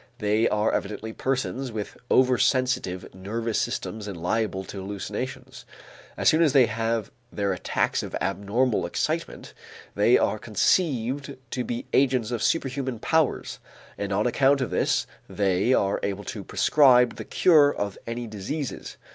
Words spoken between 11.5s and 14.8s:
to be agents of superhuman powers, and on account of